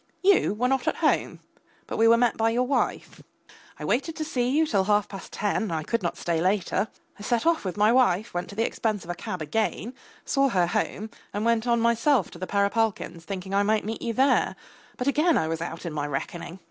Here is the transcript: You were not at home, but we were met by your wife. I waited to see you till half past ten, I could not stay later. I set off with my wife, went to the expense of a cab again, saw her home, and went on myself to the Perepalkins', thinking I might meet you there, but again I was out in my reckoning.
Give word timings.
You 0.23 0.55
were 0.55 0.67
not 0.67 0.87
at 0.87 0.95
home, 1.05 1.41
but 1.85 1.97
we 1.99 2.07
were 2.07 2.17
met 2.17 2.35
by 2.35 2.49
your 2.49 2.63
wife. 2.65 3.21
I 3.77 3.85
waited 3.85 4.15
to 4.15 4.25
see 4.25 4.49
you 4.49 4.65
till 4.65 4.85
half 4.85 5.07
past 5.07 5.31
ten, 5.31 5.69
I 5.69 5.83
could 5.83 6.01
not 6.01 6.17
stay 6.17 6.41
later. 6.41 6.87
I 7.19 7.21
set 7.21 7.45
off 7.45 7.63
with 7.63 7.77
my 7.77 7.91
wife, 7.93 8.33
went 8.33 8.49
to 8.49 8.55
the 8.55 8.65
expense 8.65 9.03
of 9.03 9.11
a 9.11 9.13
cab 9.13 9.43
again, 9.43 9.93
saw 10.25 10.49
her 10.49 10.65
home, 10.65 11.11
and 11.35 11.45
went 11.45 11.67
on 11.67 11.81
myself 11.81 12.31
to 12.31 12.39
the 12.39 12.47
Perepalkins', 12.47 13.25
thinking 13.25 13.53
I 13.53 13.61
might 13.61 13.85
meet 13.85 14.01
you 14.01 14.11
there, 14.13 14.55
but 14.97 15.05
again 15.05 15.37
I 15.37 15.47
was 15.47 15.61
out 15.61 15.85
in 15.85 15.93
my 15.93 16.07
reckoning. 16.07 16.59